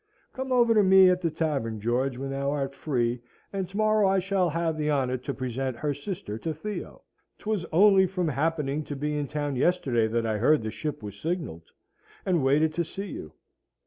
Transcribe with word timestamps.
Come 0.33 0.51
over 0.51 0.73
to 0.73 0.81
me 0.81 1.11
at 1.11 1.21
the 1.21 1.29
Tavern, 1.29 1.79
George, 1.79 2.17
when 2.17 2.31
thou 2.31 2.49
art 2.49 2.73
free. 2.73 3.21
And 3.53 3.69
to 3.69 3.77
morrow 3.77 4.07
I 4.07 4.17
shall 4.17 4.49
have 4.49 4.75
the 4.75 4.89
honour 4.89 5.17
to 5.17 5.31
present 5.35 5.77
her 5.77 5.93
sister 5.93 6.39
to 6.39 6.55
Theo. 6.55 7.03
'Twas 7.37 7.67
only 7.71 8.07
from 8.07 8.29
happening 8.29 8.83
to 8.85 8.95
be 8.95 9.15
in 9.15 9.27
town 9.27 9.55
yesterday 9.55 10.07
that 10.07 10.25
I 10.25 10.39
heard 10.39 10.63
the 10.63 10.71
ship 10.71 11.03
was 11.03 11.19
signalled, 11.19 11.69
and 12.25 12.43
waited 12.43 12.73
to 12.73 12.83
see 12.83 13.09
you. 13.09 13.33